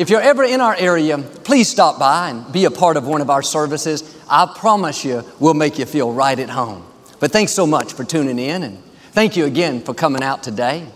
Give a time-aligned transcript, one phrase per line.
[0.00, 3.20] if you're ever in our area, please stop by and be a part of one
[3.20, 4.16] of our services.
[4.30, 6.86] I promise you, we'll make you feel right at home.
[7.18, 10.86] But thanks so much for tuning in and thank you again for coming out today.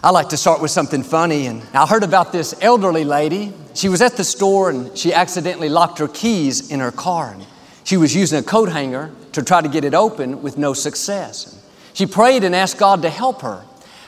[0.00, 1.46] I like to start with something funny.
[1.46, 3.52] And I heard about this elderly lady.
[3.74, 7.32] She was at the store and she accidentally locked her keys in her car.
[7.32, 7.44] And
[7.82, 11.60] she was using a coat hanger to try to get it open with no success.
[11.94, 13.64] She prayed and asked God to help her.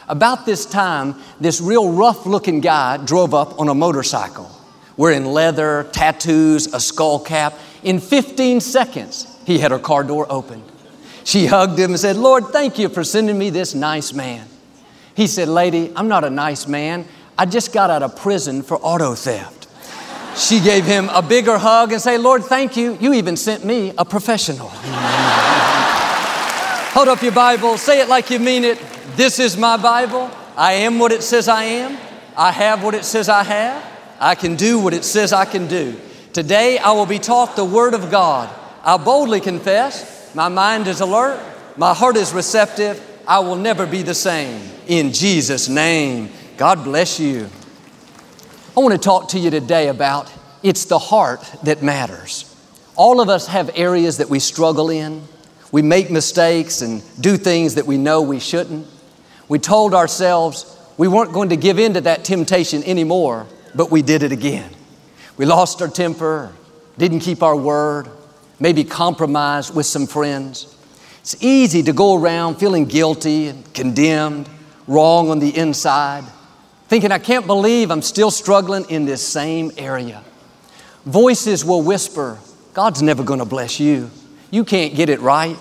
[0.08, 4.50] About this time, this real rough looking guy drove up on a motorcycle,
[4.96, 7.54] wearing leather, tattoos, a skull cap.
[7.82, 10.62] In 15 seconds, he had her car door open.
[11.24, 14.46] She hugged him and said, Lord, thank you for sending me this nice man.
[15.16, 17.06] He said, Lady, I'm not a nice man.
[17.38, 19.68] I just got out of prison for auto theft.
[20.36, 22.98] She gave him a bigger hug and said, Lord, thank you.
[23.00, 24.68] You even sent me a professional.
[26.92, 28.78] Hold up your Bible, say it like you mean it.
[29.16, 30.28] This is my Bible.
[30.56, 31.96] I am what it says I am.
[32.36, 33.84] I have what it says I have.
[34.18, 35.94] I can do what it says I can do.
[36.32, 38.52] Today I will be taught the Word of God.
[38.82, 41.40] I boldly confess, my mind is alert,
[41.76, 43.00] my heart is receptive.
[43.26, 44.60] I will never be the same.
[44.88, 47.48] In Jesus' name, God bless you.
[48.76, 50.30] I want to talk to you today about
[50.64, 52.52] it's the heart that matters.
[52.96, 55.22] All of us have areas that we struggle in.
[55.70, 58.88] We make mistakes and do things that we know we shouldn't.
[59.48, 64.02] We told ourselves we weren't going to give in to that temptation anymore, but we
[64.02, 64.70] did it again.
[65.36, 66.52] We lost our temper,
[66.96, 68.08] didn't keep our word,
[68.60, 70.76] maybe compromised with some friends.
[71.20, 74.48] It's easy to go around feeling guilty and condemned,
[74.86, 76.24] wrong on the inside,
[76.88, 80.22] thinking, I can't believe I'm still struggling in this same area.
[81.06, 82.38] Voices will whisper,
[82.74, 84.10] God's never to bless you.
[84.50, 85.56] You can't get it right.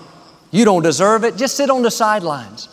[0.51, 1.35] You don't deserve it.
[1.35, 2.69] Just sit on the sidelines.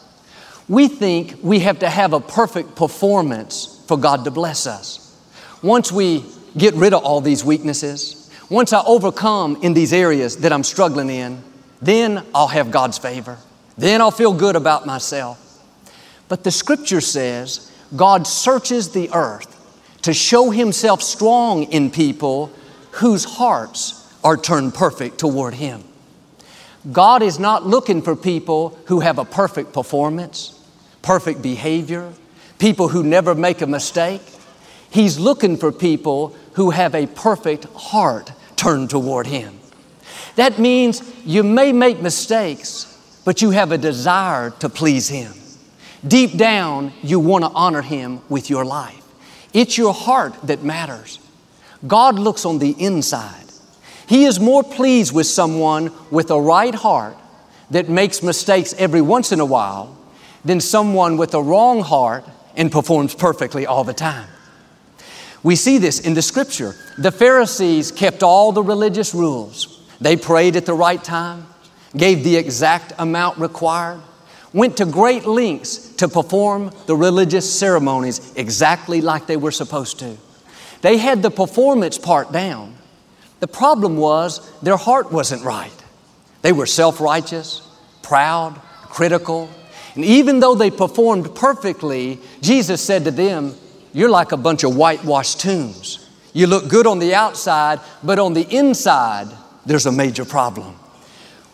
[0.71, 5.21] We think we have to have a perfect performance for God to bless us.
[5.63, 6.25] Once we
[6.57, 11.11] get rid of all these weaknesses, once I overcome in these areas that I'm struggling
[11.11, 11.43] in,
[11.83, 13.37] then I'll have God's favor.
[13.77, 15.61] Then I'll feel good about myself.
[16.29, 19.57] But the scripture says God searches the earth
[20.03, 22.53] to show Himself strong in people
[22.93, 25.83] whose hearts are turned perfect toward Him.
[26.93, 30.59] God is not looking for people who have a perfect performance
[31.03, 32.13] perfect behavior,
[32.59, 34.23] people who never make a mistake.
[34.91, 39.59] He's looking for people who have a perfect heart turned toward Him.
[40.37, 45.33] That means you may make mistakes, but you have a desire to please Him.
[46.07, 49.03] Deep down, you want to honor Him with your life.
[49.53, 51.19] It's your heart that matters.
[51.87, 53.45] God looks on the inside.
[54.07, 57.17] He is more pleased with someone with a right heart
[57.71, 59.97] that makes mistakes every once in a while
[60.45, 62.25] than someone with a wrong heart
[62.57, 64.29] and performs perfectly all the time.
[65.43, 66.75] We see this in the scripture.
[66.99, 69.81] The Pharisees kept all the religious rules.
[70.01, 71.47] They prayed at the right time,
[71.97, 74.01] gave the exact amount required,
[74.53, 80.17] went to great lengths to perform the religious ceremonies exactly like they were supposed to.
[80.83, 82.75] They had the performance part down.
[83.41, 85.73] The problem was their heart wasn't right.
[86.43, 87.67] They were self righteous,
[88.03, 89.49] proud, critical,
[89.95, 93.55] and even though they performed perfectly, Jesus said to them,
[93.93, 96.09] You're like a bunch of whitewashed tombs.
[96.33, 99.29] You look good on the outside, but on the inside,
[99.67, 100.77] there's a major problem.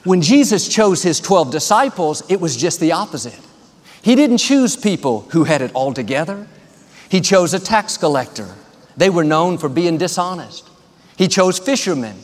[0.05, 3.41] When Jesus chose his 12 disciples, it was just the opposite.
[4.03, 6.47] He didn't choose people who had it all together.
[7.09, 8.55] He chose a tax collector.
[8.97, 10.69] They were known for being dishonest.
[11.17, 12.16] He chose fishermen.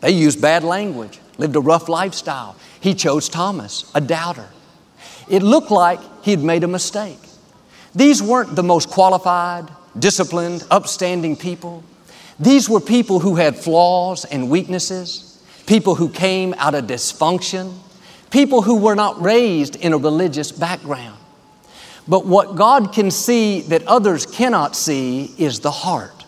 [0.00, 2.56] They used bad language, lived a rough lifestyle.
[2.80, 4.48] He chose Thomas, a doubter.
[5.30, 7.18] It looked like he'd made a mistake.
[7.94, 11.84] These weren't the most qualified, disciplined, upstanding people.
[12.40, 17.74] These were people who had flaws and weaknesses, people who came out of dysfunction,
[18.30, 21.18] people who were not raised in a religious background.
[22.08, 26.24] But what God can see that others cannot see is the heart.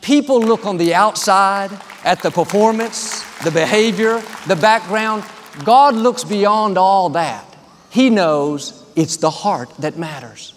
[0.00, 1.70] People look on the outside
[2.02, 5.22] at the performance, the behavior, the background.
[5.64, 7.51] God looks beyond all that
[7.92, 10.54] he knows it's the heart that matters.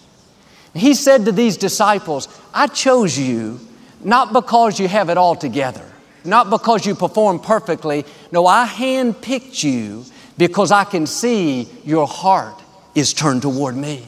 [0.72, 3.60] He said to these disciples, I chose you
[4.02, 5.84] not because you have it all together,
[6.24, 8.06] not because you perform perfectly.
[8.32, 10.06] No, I handpicked you
[10.38, 12.58] because I can see your heart
[12.94, 14.06] is turned toward me.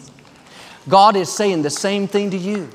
[0.89, 2.71] God is saying the same thing to you.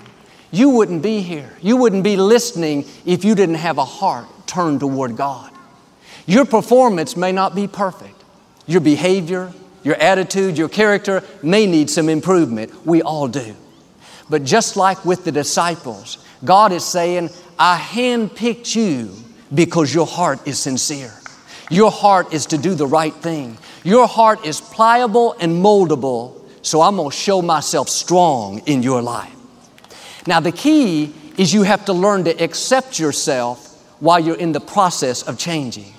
[0.51, 1.51] You wouldn't be here.
[1.63, 5.51] You wouldn't be listening if you didn't have a heart turned toward God.
[6.27, 8.23] Your performance may not be perfect.
[8.67, 9.51] Your behavior,
[9.83, 12.85] your attitude, your character may need some improvement.
[12.85, 13.55] We all do.
[14.29, 19.13] But just like with the disciples, God is saying, I handpicked you
[19.53, 21.13] because your heart is sincere.
[21.69, 23.57] Your heart is to do the right thing.
[23.83, 29.01] Your heart is pliable and moldable, so I'm going to show myself strong in your
[29.01, 29.33] life.
[30.25, 33.69] Now, the key is you have to learn to accept yourself
[33.99, 35.93] while you're in the process of changing.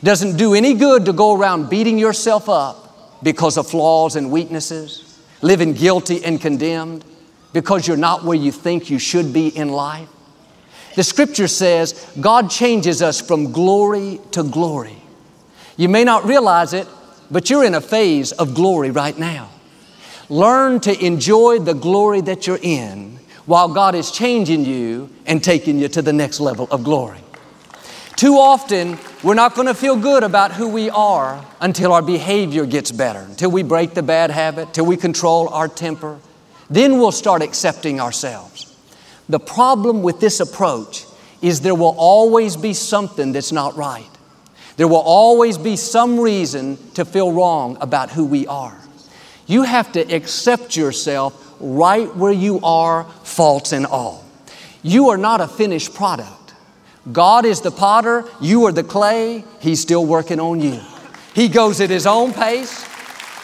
[0.00, 2.87] It doesn't do any good to go around beating yourself up
[3.22, 7.04] because of flaws and weaknesses, living guilty and condemned
[7.52, 10.08] because you're not where you think you should be in life.
[10.96, 14.96] The scripture says God changes us from glory to glory.
[15.76, 16.88] You may not realize it,
[17.30, 19.50] but you're in a phase of glory right now.
[20.28, 25.78] Learn to enjoy the glory that you're in while God is changing you and taking
[25.78, 27.18] you to the next level of glory.
[28.18, 32.66] Too often, we're not going to feel good about who we are until our behavior
[32.66, 36.18] gets better, until we break the bad habit, till we control our temper.
[36.68, 38.76] Then we'll start accepting ourselves.
[39.28, 41.04] The problem with this approach
[41.42, 44.10] is there will always be something that's not right.
[44.78, 48.76] There will always be some reason to feel wrong about who we are.
[49.46, 54.24] You have to accept yourself right where you are, faults and all.
[54.82, 56.32] You are not a finished product.
[57.10, 60.80] God is the potter, you are the clay, He's still working on you.
[61.34, 62.86] He goes at His own pace.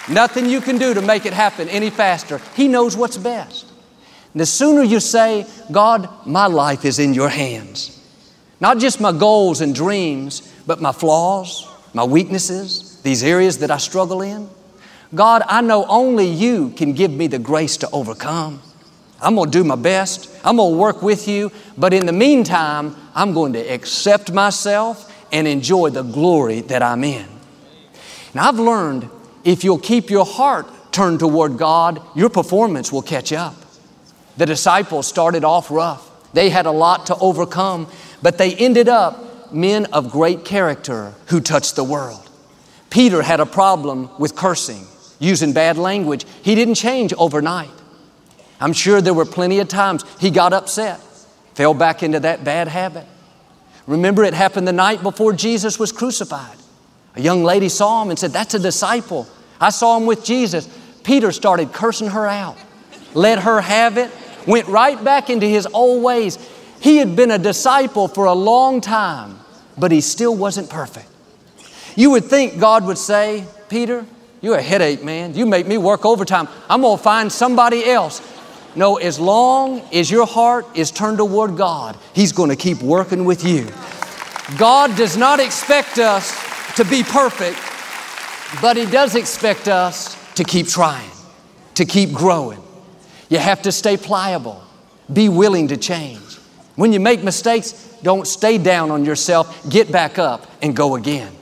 [0.09, 2.41] Nothing you can do to make it happen any faster.
[2.55, 3.67] He knows what's best.
[4.33, 7.99] And the sooner you say, God, my life is in your hands,
[8.61, 13.79] not just my goals and dreams, but my flaws, my weaknesses, these areas that I
[13.79, 14.49] struggle in.
[15.15, 18.61] God, I know only you can give me the grace to overcome.
[19.25, 20.31] I'm going to do my best.
[20.45, 21.51] I'm going to work with you.
[21.79, 27.03] But in the meantime, I'm going to accept myself and enjoy the glory that I'm
[27.03, 27.27] in.
[28.35, 29.09] Now, I've learned
[29.45, 33.55] if you'll keep your heart turned toward God, your performance will catch up.
[34.37, 36.11] The disciples started off rough.
[36.33, 37.89] They had a lot to overcome,
[38.23, 42.29] but they ended up men of great character who touched the world.
[42.91, 44.87] Peter had a problem with cursing,
[45.19, 46.27] using bad language.
[46.43, 47.71] He didn't change overnight.
[48.65, 50.99] I'm sure there were plenty of times he got upset
[51.55, 53.07] fell back into that bad habit.
[53.87, 56.57] Remember, it happened the night before Jesus was crucified.
[57.17, 59.29] A young lady saw him and said, That's a disciple.
[59.61, 60.67] I saw him with Jesus.
[61.05, 62.57] Peter started cursing her out,
[63.13, 64.11] let her have it,
[64.47, 66.39] went right back into his old ways.
[66.81, 69.39] He had been a disciple for a long time,
[69.77, 71.07] but he still wasn't perfect.
[71.95, 74.07] You would think God would say, Peter,
[74.41, 75.35] you're a headache, man.
[75.35, 76.49] You make me work overtime.
[76.69, 78.21] I'm going to find somebody else.
[78.77, 83.25] No, as long as your heart is turned toward God, He's going to keep working
[83.25, 83.69] with you.
[84.59, 86.37] God does not expect us
[86.77, 87.59] to be perfect,
[88.61, 91.11] but He does expect us to keep trying,
[91.75, 92.61] to keep growing.
[93.29, 94.63] You have to stay pliable,
[95.13, 96.21] be willing to change.
[96.75, 97.73] When you make mistakes,
[98.03, 101.33] don't stay down on yourself, get back up and go again.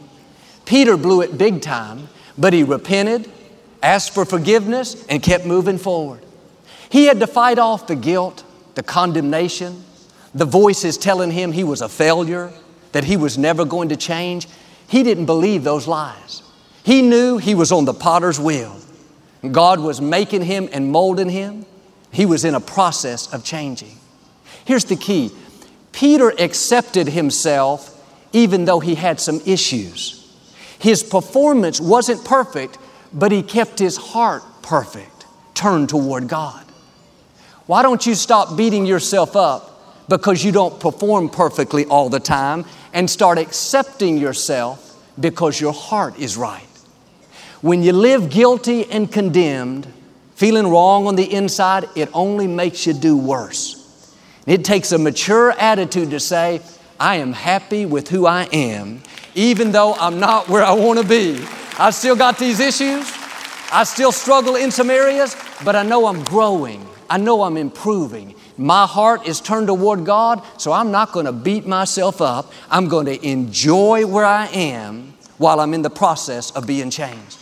[0.67, 3.31] Peter blew it big time, but he repented,
[3.83, 6.23] asked for forgiveness, and kept moving forward.
[6.93, 8.45] He had to fight off the guilt,
[8.75, 9.83] the condemnation,
[10.35, 12.53] the voices telling him he was a failure,
[12.93, 14.47] that he was never going to change.
[14.89, 16.43] He didn't believe those lies.
[16.85, 18.77] He knew he was on the potter's wheel.
[19.51, 21.65] God was making him and molding him.
[22.11, 23.97] He was in a process of changing.
[24.67, 25.31] Here's the key
[25.93, 27.89] Peter accepted himself
[28.35, 30.31] even though he had some issues.
[30.79, 32.77] His performance wasn't perfect,
[33.15, 36.67] but he kept his heart perfect, turned toward God.
[37.73, 42.67] Why don't you stop beating yourself up because you don't perform perfectly all the time
[42.93, 46.67] and start accepting yourself because your heart is right?
[47.63, 49.91] When you live guilty and condemned,
[50.35, 54.15] feeling wrong on the inside, it only makes you do worse.
[54.47, 56.61] It takes a mature attitude to say,
[57.01, 59.03] I am happy with who I am,
[59.35, 61.43] even though I'm not where I want to be.
[61.79, 63.11] I still got these issues.
[63.73, 66.87] I still struggle in some areas, but I know I'm growing.
[67.13, 68.35] I know I'm improving.
[68.57, 72.51] My heart is turned toward God, so I'm not going to beat myself up.
[72.71, 77.39] I'm going to enjoy where I am while I'm in the process of being changed.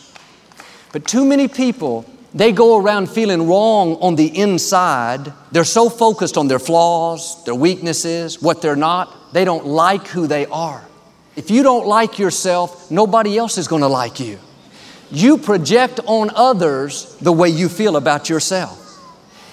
[0.93, 5.33] But too many people They go around feeling wrong on the inside.
[5.50, 10.27] They're so focused on their flaws, their weaknesses, what they're not, they don't like who
[10.27, 10.85] they are.
[11.35, 14.39] If you don't like yourself, nobody else is going to like you.
[15.11, 18.79] You project on others the way you feel about yourself.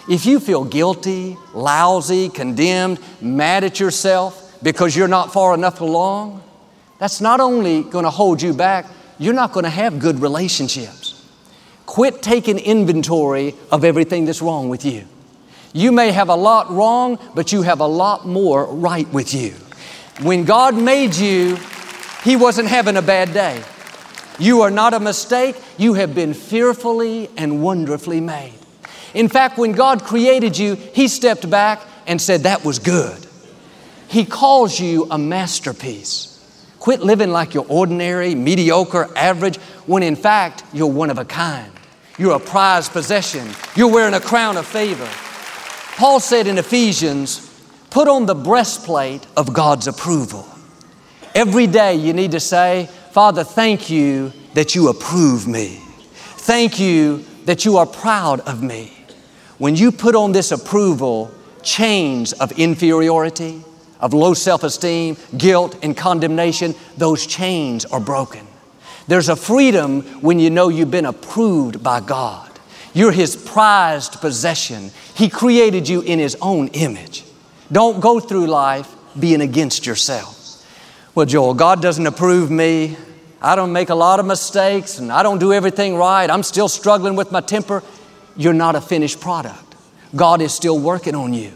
[0.10, 6.44] If you feel guilty, lousy, condemned, mad at yourself because you're not far enough along,
[6.98, 8.86] that's not only going to hold you back,
[9.20, 11.14] you're not going to have good relationships.
[11.86, 15.06] Quit taking inventory of everything that's wrong with you.
[15.74, 19.52] You may have a lot wrong, but you have a lot more right with you.
[20.22, 21.58] When God made you,
[22.24, 23.64] He wasn't having a bad day.
[24.40, 25.56] You are not a mistake.
[25.78, 28.54] You have been fearfully and wonderfully made.
[29.14, 33.26] In fact, when God created you, He stepped back and said, That was good.
[34.08, 36.34] He calls you a masterpiece.
[36.80, 41.72] Quit living like you're ordinary, mediocre, average, when in fact you're one of a kind.
[42.18, 43.48] You're a prized possession.
[43.76, 45.10] You're wearing a crown of favor.
[45.98, 47.44] Paul said in Ephesians,
[47.90, 50.48] put on the breastplate of God's approval.
[51.36, 55.82] Every day you need to say, Father, thank you that you approve me.
[56.38, 58.97] Thank you that you are proud of me.
[59.58, 61.32] When you put on this approval,
[61.64, 63.64] chains of inferiority,
[64.00, 68.46] of low self esteem, guilt, and condemnation, those chains are broken.
[69.08, 72.52] There's a freedom when you know you've been approved by God.
[72.94, 74.92] You're His prized possession.
[75.16, 77.24] He created you in His own image.
[77.72, 80.36] Don't go through life being against yourself.
[81.16, 82.96] Well, Joel, God doesn't approve me.
[83.42, 86.30] I don't make a lot of mistakes and I don't do everything right.
[86.30, 87.84] I'm still struggling with my temper.
[88.38, 89.76] You're not a finished product.
[90.16, 91.52] God is still working on you.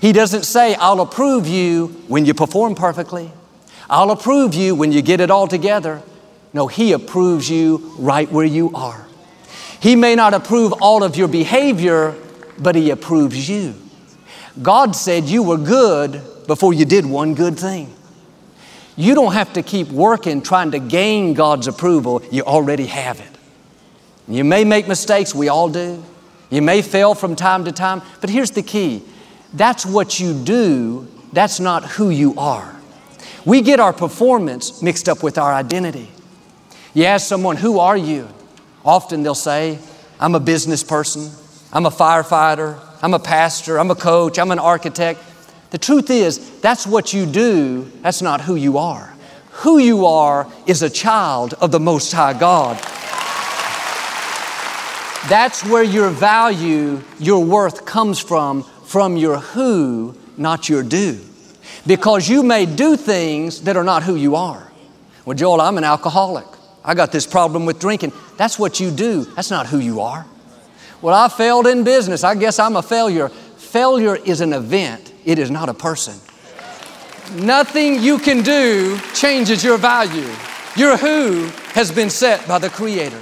[0.00, 3.30] He doesn't say, I'll approve you when you perform perfectly.
[3.88, 6.02] I'll approve you when you get it all together.
[6.52, 9.06] No, He approves you right where you are.
[9.80, 12.16] He may not approve all of your behavior,
[12.58, 13.74] but He approves you.
[14.60, 17.94] God said you were good before you did one good thing.
[18.96, 23.26] You don't have to keep working trying to gain God's approval, you already have it.
[24.28, 26.04] You may make mistakes, we all do.
[26.52, 29.02] You may fail from time to time, but here's the key
[29.54, 32.76] that's what you do, that's not who you are.
[33.46, 36.10] We get our performance mixed up with our identity.
[36.92, 38.28] You ask someone, Who are you?
[38.84, 39.78] Often they'll say,
[40.20, 41.30] I'm a business person,
[41.72, 45.20] I'm a firefighter, I'm a pastor, I'm a coach, I'm an architect.
[45.70, 49.14] The truth is, that's what you do, that's not who you are.
[49.52, 52.78] Who you are is a child of the Most High God.
[55.28, 61.20] That's where your value, your worth comes from, from your who, not your do.
[61.86, 64.70] Because you may do things that are not who you are.
[65.24, 66.46] Well, Joel, I'm an alcoholic.
[66.84, 68.12] I got this problem with drinking.
[68.36, 69.24] That's what you do.
[69.24, 70.26] That's not who you are.
[71.00, 72.24] Well, I failed in business.
[72.24, 73.28] I guess I'm a failure.
[73.28, 76.14] Failure is an event, it is not a person.
[77.34, 80.30] Nothing you can do changes your value.
[80.76, 83.20] Your who has been set by the Creator.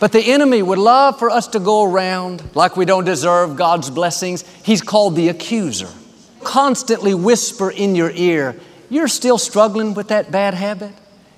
[0.00, 3.90] But the enemy would love for us to go around like we don't deserve God's
[3.90, 4.44] blessings.
[4.64, 5.90] He's called the accuser.
[6.42, 8.56] Constantly whisper in your ear,
[8.88, 10.92] You're still struggling with that bad habit?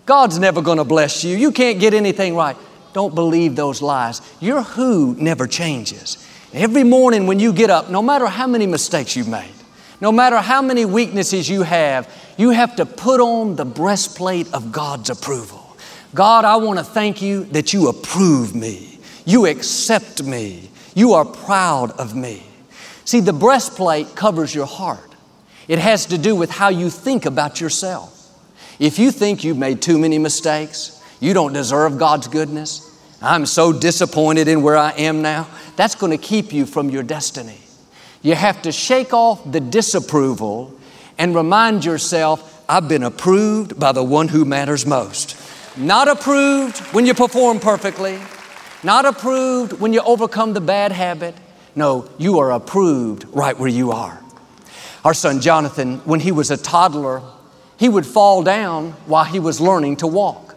[0.06, 1.36] God's never going to bless you.
[1.36, 2.56] You can't get anything right.
[2.92, 4.20] Don't believe those lies.
[4.40, 6.16] Your who never changes.
[6.52, 9.52] Every morning when you get up, no matter how many mistakes you've made,
[10.00, 14.72] no matter how many weaknesses you have, you have to put on the breastplate of
[14.72, 15.61] God's approval.
[16.14, 18.98] God, I want to thank you that you approve me.
[19.24, 20.70] You accept me.
[20.94, 22.42] You are proud of me.
[23.04, 25.14] See, the breastplate covers your heart.
[25.68, 28.18] It has to do with how you think about yourself.
[28.78, 32.88] If you think you've made too many mistakes, you don't deserve God's goodness,
[33.22, 37.04] I'm so disappointed in where I am now, that's going to keep you from your
[37.04, 37.60] destiny.
[38.20, 40.76] You have to shake off the disapproval
[41.18, 45.36] and remind yourself, I've been approved by the one who matters most.
[45.76, 48.20] Not approved when you perform perfectly,
[48.82, 51.34] not approved when you overcome the bad habit.
[51.74, 54.22] No, you are approved right where you are.
[55.02, 57.22] Our son Jonathan, when he was a toddler,
[57.78, 60.54] he would fall down while he was learning to walk.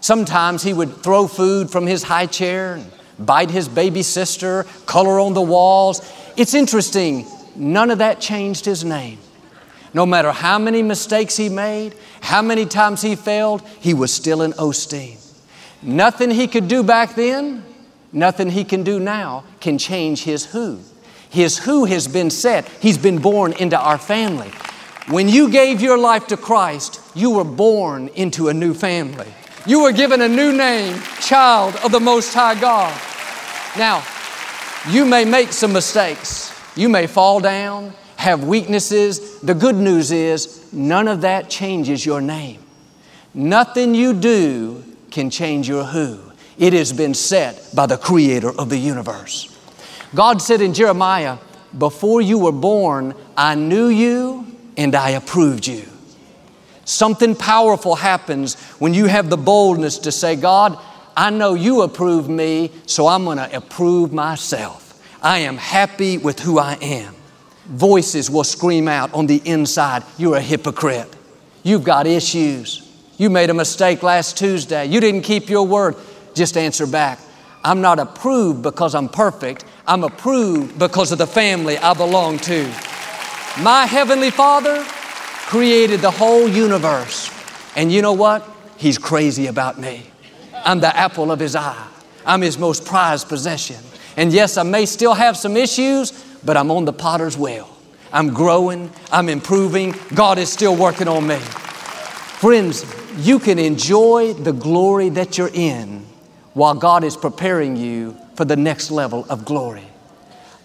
[0.00, 5.18] Sometimes he would throw food from his high chair and bite his baby sister, color
[5.18, 6.00] on the walls.
[6.36, 7.26] It's interesting,
[7.56, 9.18] none of that changed his name.
[9.94, 14.42] No matter how many mistakes he made, how many times he failed, he was still
[14.42, 15.18] an Osteen.
[15.82, 17.64] Nothing he could do back then,
[18.12, 20.80] nothing he can do now can change his who.
[21.28, 22.68] His who has been set.
[22.80, 24.50] He's been born into our family.
[25.08, 29.28] When you gave your life to Christ, you were born into a new family.
[29.66, 32.92] You were given a new name, child of the Most High God.
[33.76, 34.04] Now,
[34.88, 36.52] you may make some mistakes.
[36.76, 39.40] You may fall down, have weaknesses.
[39.40, 42.62] The good news is none of that changes your name.
[43.34, 46.20] Nothing you do can change your who.
[46.56, 49.48] It has been set by the creator of the universe.
[50.14, 51.38] God said in Jeremiah,
[51.76, 55.84] Before you were born, I knew you and I approved you.
[56.84, 60.78] Something powerful happens when you have the boldness to say, God,
[61.16, 65.02] I know you approve me, so I'm going to approve myself.
[65.20, 67.16] I am happy with who I am.
[67.66, 71.08] Voices will scream out on the inside, You're a hypocrite.
[71.62, 72.88] You've got issues.
[73.18, 74.86] You made a mistake last Tuesday.
[74.86, 75.96] You didn't keep your word.
[76.34, 77.20] Just answer back.
[77.64, 79.64] I'm not approved because I'm perfect.
[79.86, 82.64] I'm approved because of the family I belong to.
[83.60, 84.82] My Heavenly Father
[85.46, 87.30] created the whole universe.
[87.76, 88.48] And you know what?
[88.76, 90.06] He's crazy about me.
[90.64, 91.86] I'm the apple of His eye,
[92.24, 93.76] I'm His most prized possession.
[94.16, 96.12] And yes, I may still have some issues,
[96.44, 97.68] but I'm on the potter's wheel.
[98.12, 99.94] I'm growing, I'm improving.
[100.14, 101.36] God is still working on me.
[101.36, 102.84] Friends,
[103.18, 106.04] you can enjoy the glory that you're in
[106.54, 109.86] while God is preparing you for the next level of glory.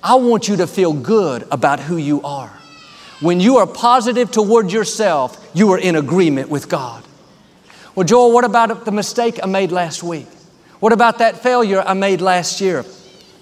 [0.03, 2.51] I want you to feel good about who you are.
[3.19, 7.03] When you are positive toward yourself, you are in agreement with God.
[7.95, 10.27] Well, Joel, what about the mistake I made last week?
[10.79, 12.85] What about that failure I made last year?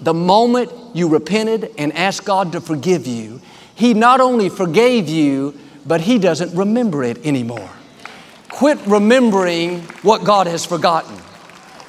[0.00, 3.40] The moment you repented and asked God to forgive you,
[3.74, 7.70] He not only forgave you, but He doesn't remember it anymore.
[8.50, 11.16] Quit remembering what God has forgotten.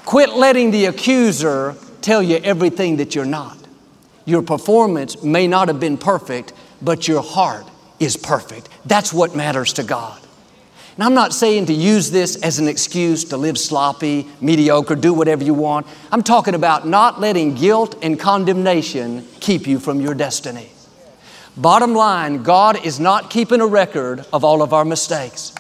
[0.06, 3.58] Quit letting the accuser tell you everything that you're not.
[4.26, 7.66] Your performance may not have been perfect, but your heart
[8.00, 8.70] is perfect.
[8.86, 10.22] That's what matters to God.
[10.98, 15.14] And I'm not saying to use this as an excuse to live sloppy, mediocre, do
[15.14, 15.86] whatever you want.
[16.12, 20.72] I'm talking about not letting guilt and condemnation keep you from your destiny.
[21.56, 25.54] Bottom line, God is not keeping a record of all of our mistakes.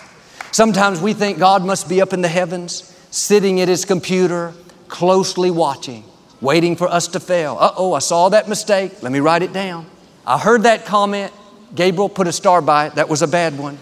[0.51, 4.53] Sometimes we think God must be up in the heavens, sitting at His computer,
[4.87, 6.03] closely watching,
[6.41, 7.57] waiting for us to fail.
[7.59, 9.03] Uh oh, I saw that mistake.
[9.03, 9.85] Let me write it down.
[10.25, 11.31] I heard that comment.
[11.75, 12.95] Gabriel put a star by it.
[12.95, 13.77] That was a bad one.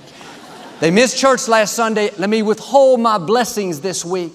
[0.82, 2.12] They missed church last Sunday.
[2.18, 4.34] Let me withhold my blessings this week.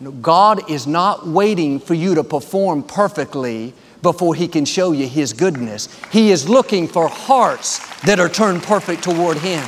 [0.00, 5.06] No, God is not waiting for you to perform perfectly before He can show you
[5.06, 5.88] His goodness.
[6.10, 9.62] He is looking for hearts that are turned perfect toward Him.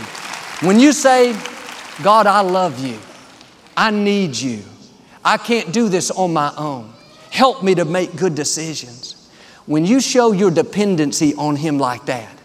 [0.67, 1.39] When you say,
[2.03, 2.99] God, I love you,
[3.77, 4.65] I need you,
[5.25, 6.93] I can't do this on my own,
[7.31, 9.31] help me to make good decisions.
[9.67, 12.37] When you show your dependency on Him like that,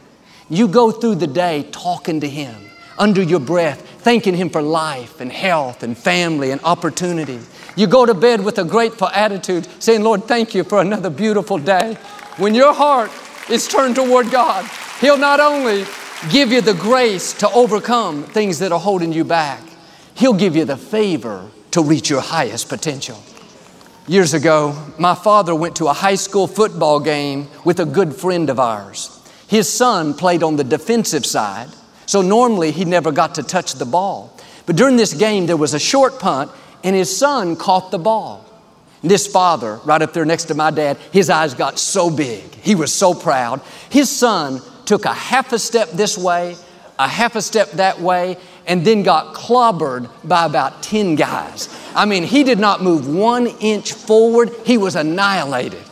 [0.48, 2.67] you go through the day talking to Him
[2.98, 7.40] under your breath, thanking Him for life and health and family and opportunity.
[7.76, 11.58] You go to bed with a grateful attitude, saying, Lord, thank you for another beautiful
[11.58, 11.96] day.
[12.38, 13.12] When your heart
[13.50, 15.86] is turned toward God, He'll not only
[16.32, 19.62] give you the grace to overcome things that are holding you back,
[20.16, 23.22] He'll give you the favor to reach your highest potential.
[24.08, 28.50] Years ago, my father went to a high school football game with a good friend
[28.50, 29.14] of ours.
[29.48, 31.70] His son played on the defensive side,
[32.08, 34.36] so normally he never got to touch the ball.
[34.66, 36.52] But during this game, there was a short punt,
[36.84, 38.44] and his son caught the ball.
[39.04, 42.56] This father, right up there next to my dad, his eyes got so big.
[42.56, 43.62] He was so proud.
[43.90, 46.56] His son took a half a step this way,
[46.98, 51.70] a half a step that way, and then got clobbered by about 10 guys.
[51.94, 55.84] I mean, he did not move one inch forward, he was annihilated.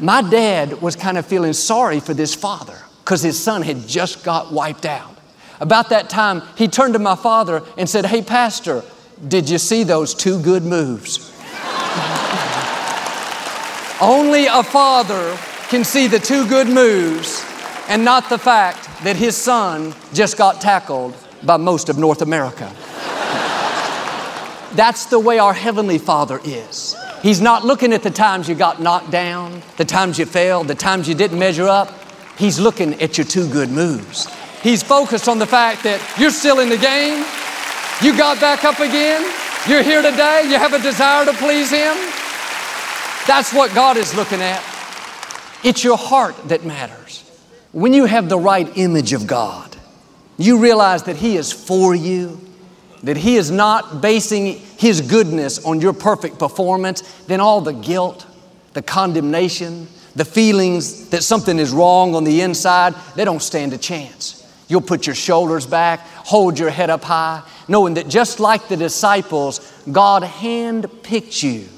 [0.00, 4.24] My dad was kind of feeling sorry for this father because his son had just
[4.24, 5.15] got wiped out.
[5.60, 8.82] About that time, he turned to my father and said, Hey, Pastor,
[9.26, 11.30] did you see those two good moves?
[14.00, 15.38] Only a father
[15.68, 17.42] can see the two good moves
[17.88, 22.70] and not the fact that his son just got tackled by most of North America.
[24.74, 26.94] That's the way our Heavenly Father is.
[27.22, 30.74] He's not looking at the times you got knocked down, the times you failed, the
[30.74, 31.90] times you didn't measure up.
[32.36, 34.28] He's looking at your two good moves.
[34.62, 37.24] He's focused on the fact that you're still in the game.
[38.02, 39.22] You got back up again.
[39.68, 40.42] You're here today.
[40.48, 41.96] You have a desire to please Him.
[43.26, 44.62] That's what God is looking at.
[45.64, 47.28] It's your heart that matters.
[47.72, 49.76] When you have the right image of God,
[50.38, 52.40] you realize that He is for you,
[53.02, 58.26] that He is not basing His goodness on your perfect performance, then all the guilt,
[58.74, 63.78] the condemnation, the feelings that something is wrong on the inside, they don't stand a
[63.78, 64.45] chance.
[64.68, 68.76] You'll put your shoulders back, hold your head up high, knowing that just like the
[68.76, 71.68] disciples, God handpicked you,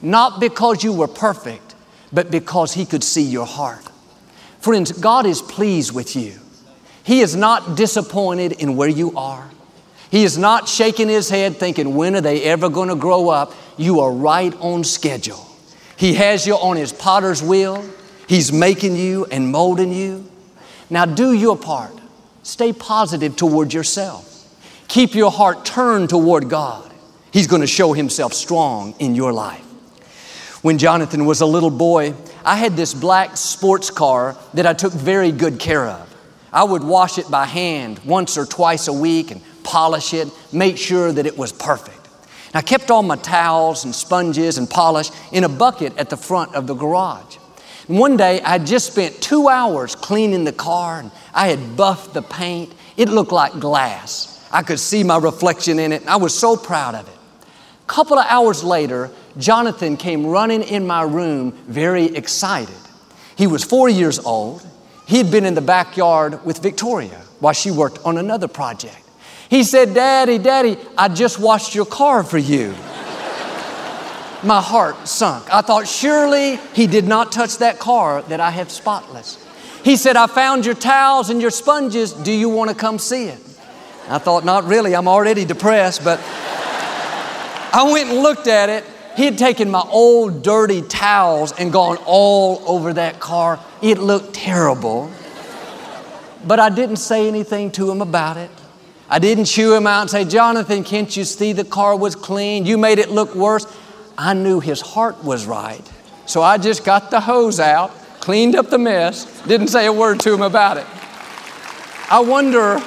[0.00, 1.74] not because you were perfect,
[2.12, 3.84] but because He could see your heart.
[4.60, 6.34] Friends, God is pleased with you.
[7.04, 9.48] He is not disappointed in where you are.
[10.10, 13.54] He is not shaking his head thinking, when are they ever going to grow up?
[13.76, 15.46] You are right on schedule.
[15.96, 17.84] He has you on his potter's wheel.
[18.26, 20.30] He's making you and molding you.
[20.90, 21.97] Now do your part.
[22.48, 24.48] Stay positive toward yourself.
[24.88, 26.90] Keep your heart turned toward God.
[27.30, 29.60] He's going to show himself strong in your life.
[30.62, 32.14] When Jonathan was a little boy,
[32.46, 36.16] I had this black sports car that I took very good care of.
[36.50, 40.78] I would wash it by hand once or twice a week and polish it, make
[40.78, 42.08] sure that it was perfect.
[42.46, 46.16] And I kept all my towels and sponges and polish in a bucket at the
[46.16, 47.36] front of the garage.
[47.88, 52.20] One day I just spent two hours cleaning the car and I had buffed the
[52.20, 52.72] paint.
[52.98, 54.46] It looked like glass.
[54.52, 57.14] I could see my reflection in it and I was so proud of it.
[57.14, 62.76] A couple of hours later, Jonathan came running in my room very excited.
[63.36, 64.66] He was four years old.
[65.06, 69.00] He'd been in the backyard with Victoria while she worked on another project.
[69.48, 72.74] He said, Daddy, Daddy, I just washed your car for you.
[74.42, 75.52] My heart sunk.
[75.52, 79.44] I thought, surely he did not touch that car that I have spotless.
[79.82, 82.12] He said, I found your towels and your sponges.
[82.12, 83.40] Do you want to come see it?
[84.08, 84.94] I thought, not really.
[84.94, 86.20] I'm already depressed, but
[87.72, 88.84] I went and looked at it.
[89.16, 93.58] He had taken my old dirty towels and gone all over that car.
[93.82, 95.10] It looked terrible.
[96.46, 98.50] But I didn't say anything to him about it.
[99.10, 102.66] I didn't chew him out and say, Jonathan, can't you see the car was clean?
[102.66, 103.66] You made it look worse.
[104.18, 105.80] I knew his heart was right.
[106.26, 110.20] So I just got the hose out, cleaned up the mess, didn't say a word
[110.20, 110.86] to him about it.
[112.10, 112.78] I wonder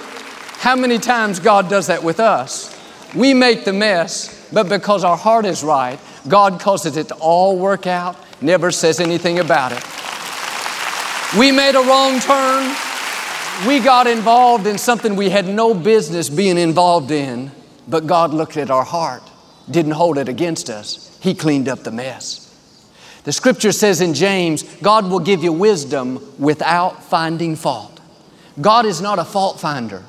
[0.60, 2.78] how many times God does that with us.
[3.16, 7.58] We make the mess, but because our heart is right, God causes it to all
[7.58, 9.84] work out, never says anything about it.
[11.40, 12.76] We made a wrong turn.
[13.68, 17.52] We got involved in something we had no business being involved in,
[17.88, 19.24] but God looked at our heart,
[19.70, 21.18] didn't hold it against us.
[21.22, 22.48] He cleaned up the mess.
[23.24, 28.00] The scripture says in James, God will give you wisdom without finding fault.
[28.60, 30.04] God is not a fault finder.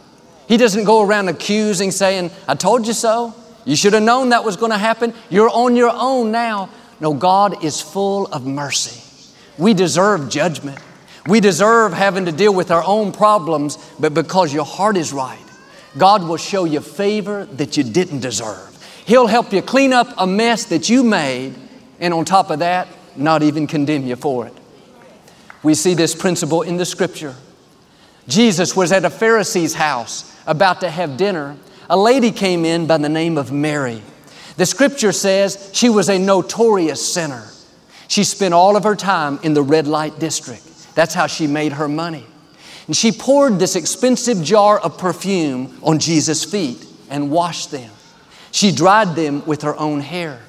[0.49, 3.35] He doesn't go around accusing, saying, I told you so.
[3.65, 5.15] You should have known that was going to happen.
[5.31, 6.71] You're on your own now.
[7.01, 9.01] No, God is full of mercy.
[9.59, 10.79] We deserve judgment.
[11.27, 15.39] We deserve having to deal with our own problems, but because your heart is right,
[15.97, 18.72] God will show you favor that you didn't deserve.
[19.05, 21.55] He'll help you clean up a mess that you made,
[21.99, 24.55] and on top of that, not even condemn you for it.
[25.63, 27.35] We see this principle in the scripture.
[28.29, 31.57] Jesus was at a Pharisee's house about to have dinner,
[31.91, 34.03] a lady came in by the name of Mary.
[34.57, 37.49] The scripture says she was a notorious sinner.
[38.09, 40.95] She spent all of her time in the red light district.
[40.95, 42.27] That's how she made her money.
[42.87, 47.91] And she poured this expensive jar of perfume on Jesus' feet and washed them.
[48.53, 50.41] She dried them with her own hair.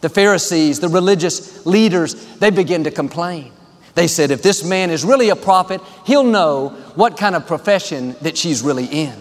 [0.00, 3.52] The Pharisees, the religious leaders, they begin to complain.
[3.94, 8.16] They said, if this man is really a prophet, he'll know what kind of profession
[8.22, 9.14] that she's really in.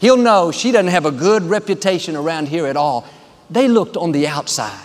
[0.00, 3.06] He'll know she doesn't have a good reputation around here at all.
[3.50, 4.80] They looked on the outside.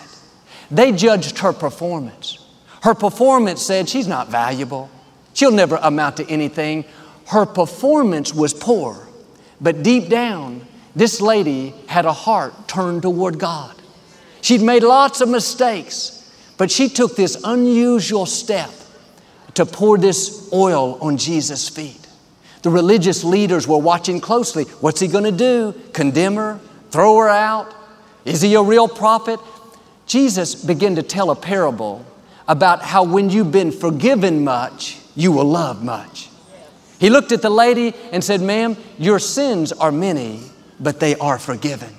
[0.71, 2.43] They judged her performance.
[2.81, 4.89] Her performance said she's not valuable.
[5.33, 6.85] She'll never amount to anything.
[7.27, 9.07] Her performance was poor.
[9.61, 13.75] But deep down, this lady had a heart turned toward God.
[14.41, 18.69] She'd made lots of mistakes, but she took this unusual step
[19.55, 22.07] to pour this oil on Jesus' feet.
[22.61, 24.63] The religious leaders were watching closely.
[24.81, 25.73] What's he going to do?
[25.93, 26.59] Condemn her?
[26.91, 27.73] Throw her out?
[28.23, 29.39] Is he a real prophet?
[30.07, 32.05] Jesus began to tell a parable
[32.47, 36.29] about how when you've been forgiven much, you will love much.
[36.99, 40.41] He looked at the lady and said, Ma'am, your sins are many,
[40.79, 41.93] but they are forgiven.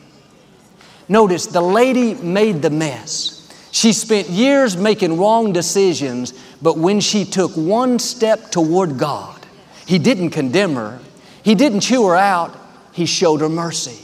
[1.08, 3.48] Notice the lady made the mess.
[3.70, 9.46] She spent years making wrong decisions, but when she took one step toward God,
[9.86, 10.98] He didn't condemn her,
[11.42, 12.56] He didn't chew her out,
[12.92, 14.02] He showed her mercy.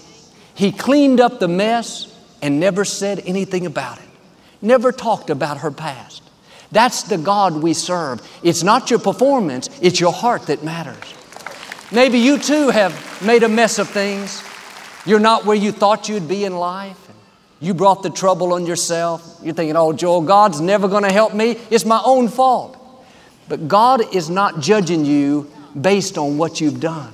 [0.54, 4.08] He cleaned up the mess and never said anything about it,
[4.60, 6.22] never talked about her past.
[6.70, 8.26] That's the God we serve.
[8.42, 11.14] It's not your performance, it's your heart that matters.
[11.90, 14.42] Maybe you too have made a mess of things.
[15.04, 16.98] You're not where you thought you'd be in life.
[17.60, 19.38] You brought the trouble on yourself.
[19.42, 21.58] You're thinking, oh, Joel, God's never going to help me.
[21.70, 22.78] It's my own fault.
[23.48, 27.12] But God is not judging you based on what you've done.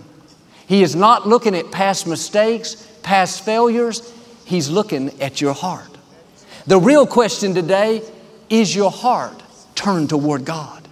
[0.66, 4.12] He is not looking at past mistakes, past failures.
[4.44, 5.90] He's looking at your heart.
[6.66, 8.02] The real question today
[8.50, 9.42] is your heart
[9.74, 10.86] turned toward God.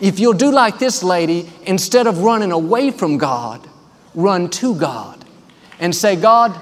[0.00, 3.66] If you'll do like this lady, instead of running away from God,
[4.14, 5.19] run to God
[5.80, 6.58] and say, God,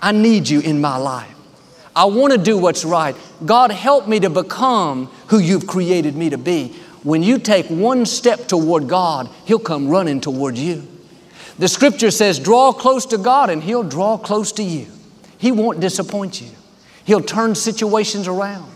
[0.00, 1.34] I need you in my life.
[1.94, 3.14] I want to do what's right.
[3.44, 6.68] God, help me to become who you've created me to be.
[7.02, 10.86] When you take one step toward God, He'll come running toward you.
[11.58, 14.86] The scripture says, draw close to God and He'll draw close to you.
[15.36, 16.50] He won't disappoint you.
[17.04, 18.70] He'll turn situations around.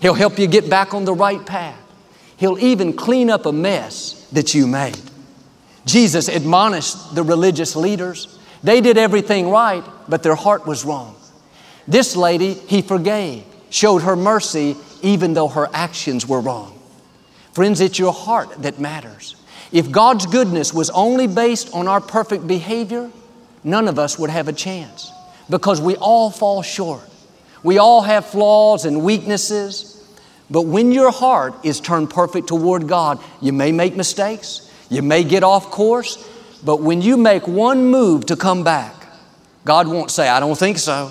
[0.00, 1.78] He'll help you get back on the right path.
[2.36, 4.98] He'll even clean up a mess that you made.
[5.84, 8.38] Jesus admonished the religious leaders.
[8.62, 11.16] They did everything right, but their heart was wrong.
[11.88, 16.78] This lady, he forgave, showed her mercy, even though her actions were wrong.
[17.52, 19.36] Friends, it's your heart that matters.
[19.72, 23.10] If God's goodness was only based on our perfect behavior,
[23.64, 25.10] none of us would have a chance
[25.48, 27.02] because we all fall short.
[27.62, 29.96] We all have flaws and weaknesses.
[30.50, 35.22] But when your heart is turned perfect toward God, you may make mistakes, you may
[35.22, 36.16] get off course,
[36.64, 38.94] but when you make one move to come back,
[39.64, 41.10] God won't say, I don't think so.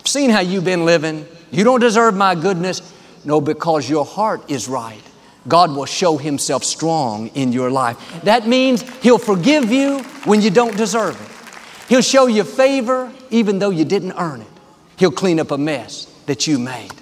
[0.00, 1.26] I've seen how you've been living.
[1.50, 2.80] You don't deserve my goodness.
[3.24, 5.02] No, because your heart is right.
[5.48, 7.96] God will show Himself strong in your life.
[8.22, 11.88] That means He'll forgive you when you don't deserve it.
[11.88, 14.48] He'll show you favor even though you didn't earn it.
[14.96, 16.92] He'll clean up a mess that you made.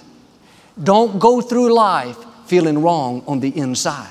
[0.83, 4.09] Don't go through life feeling wrong on the inside.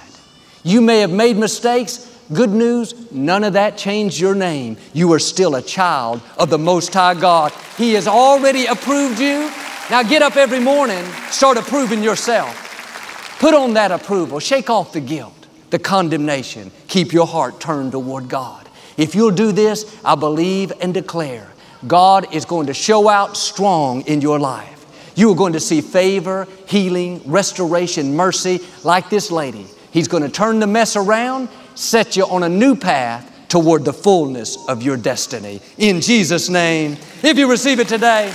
[0.63, 2.09] You may have made mistakes.
[2.33, 4.77] Good news, none of that changed your name.
[4.91, 7.53] You are still a child of the Most High God.
[7.77, 9.51] He has already approved you.
[9.91, 13.37] Now get up every morning, start approving yourself.
[13.39, 16.71] Put on that approval, shake off the guilt, the condemnation.
[16.87, 18.67] Keep your heart turned toward God.
[18.97, 21.47] If you'll do this, I believe and declare
[21.85, 24.69] God is going to show out strong in your life.
[25.15, 29.67] You are going to see favor, healing, restoration, mercy like this lady.
[29.91, 33.93] He's going to turn the mess around, set you on a new path toward the
[33.93, 35.61] fullness of your destiny.
[35.77, 38.33] In Jesus' name, if you receive it today,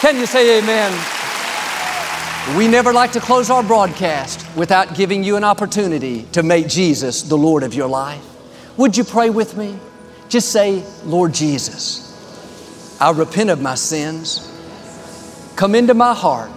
[0.00, 0.92] can you say amen?
[2.56, 7.22] We never like to close our broadcast without giving you an opportunity to make Jesus
[7.22, 8.24] the Lord of your life.
[8.76, 9.78] Would you pray with me?
[10.28, 12.04] Just say, Lord Jesus,
[13.00, 14.44] I repent of my sins.
[15.56, 16.52] Come into my heart.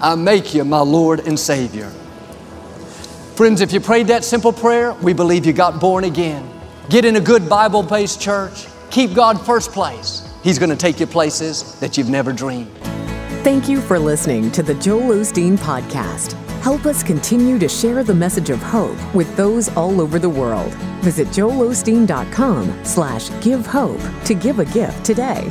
[0.00, 1.92] I make you my Lord and Savior.
[3.36, 6.48] Friends, if you prayed that simple prayer, we believe you got born again.
[6.90, 8.66] Get in a good Bible based church.
[8.90, 10.28] Keep God first place.
[10.44, 12.70] He's going to take you places that you've never dreamed.
[13.42, 16.32] Thank you for listening to the Joel Osteen Podcast.
[16.60, 20.72] Help us continue to share the message of hope with those all over the world.
[21.00, 25.50] Visit joelosteen.com slash give hope to give a gift today.